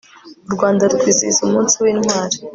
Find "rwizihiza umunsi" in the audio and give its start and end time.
0.93-1.75